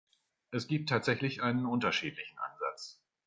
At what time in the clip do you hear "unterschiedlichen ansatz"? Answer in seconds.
1.67-2.99